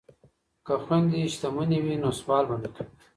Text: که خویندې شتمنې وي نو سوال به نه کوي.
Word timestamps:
که 0.65 0.73
خویندې 0.83 1.21
شتمنې 1.33 1.79
وي 1.83 1.95
نو 2.03 2.09
سوال 2.19 2.43
به 2.49 2.55
نه 2.63 2.69
کوي. 2.75 2.93